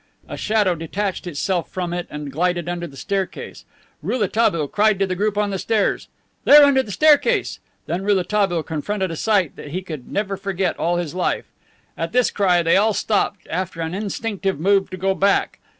[0.27, 3.65] A shadow detached itself from it and glided under the staircase.
[4.01, 6.07] Rouletabille cried to the group on the stairs.
[6.43, 10.75] "They are under the staircase!" Then Rouletabille confronted a sight that he could never forget
[10.79, 11.45] all his life.
[11.95, 15.59] At this cry, they all stopped, after an instinctive move to go back.